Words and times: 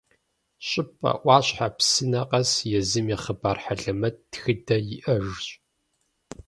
Щӏыпӏэ, 0.67 1.11
ӏуащхьэ, 1.21 1.67
псынэ 1.77 2.21
къэс 2.29 2.51
езым 2.79 3.07
и 3.13 3.17
хъыбар 3.23 3.57
хьэлэмэт, 3.63 4.17
тхыдэ 4.31 4.77
иӏэжщ. 4.95 5.45